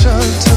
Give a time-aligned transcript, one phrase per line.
[0.00, 0.53] such a.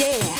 [0.00, 0.39] yeah.